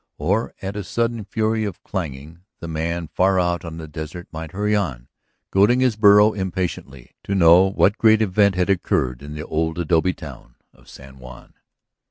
Or, 0.17 0.55
at 0.63 0.75
a 0.75 0.83
sudden 0.83 1.25
fury 1.25 1.63
of 1.63 1.83
clanging, 1.83 2.39
the 2.59 2.67
man 2.67 3.07
far 3.09 3.39
out 3.39 3.63
on 3.63 3.77
the 3.77 3.87
desert 3.87 4.27
might 4.31 4.51
hurry 4.51 4.75
on, 4.75 5.09
goading 5.51 5.79
his 5.81 5.95
burro 5.95 6.33
impatiently, 6.33 7.11
to 7.23 7.35
know 7.35 7.69
what 7.69 7.99
great 7.99 8.23
event 8.23 8.55
had 8.55 8.71
occurred 8.71 9.21
in 9.21 9.35
the 9.35 9.45
old 9.45 9.77
adobe 9.77 10.13
town 10.15 10.55
of 10.73 10.89
San 10.89 11.19
Juan. 11.19 11.53